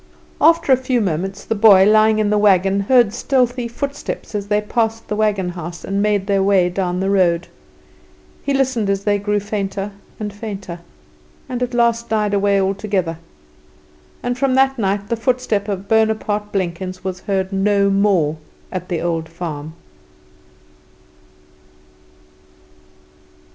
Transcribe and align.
After 0.41 0.71
a 0.71 0.77
few 0.77 0.99
moments 0.99 1.45
the 1.45 1.53
boy, 1.53 1.85
lying 1.85 2.17
in 2.17 2.31
the 2.31 2.39
wagon, 2.39 2.79
heard 2.79 3.13
stealthy 3.13 3.67
footsteps 3.67 4.33
as 4.33 4.47
they 4.47 4.59
passed 4.59 5.07
the 5.07 5.15
wagon 5.15 5.49
house 5.49 5.83
and 5.85 6.01
made 6.01 6.25
their 6.25 6.41
way 6.41 6.69
down 6.69 6.99
the 7.01 7.09
road. 7.11 7.49
He 8.41 8.51
listened 8.51 8.89
as 8.89 9.03
they 9.03 9.19
grew 9.19 9.39
fainter 9.39 9.91
and 10.19 10.33
fainter, 10.33 10.79
and 11.47 11.61
at 11.61 11.75
last 11.75 12.09
died 12.09 12.33
away 12.33 12.59
altogether, 12.59 13.19
and 14.23 14.39
from 14.39 14.55
that 14.55 14.79
night 14.79 15.07
the 15.07 15.15
footstep 15.15 15.67
of 15.67 15.87
Bonaparte 15.87 16.51
Blenkins 16.51 17.03
was 17.03 17.19
heard 17.19 17.53
no 17.53 17.91
more 17.91 18.37
at 18.71 18.89
the 18.89 19.01
old 19.01 19.29
farm. 19.29 19.73